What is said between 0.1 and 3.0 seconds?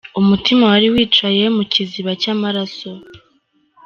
Umutima wari wicaye mu kiziba cy’amaraso.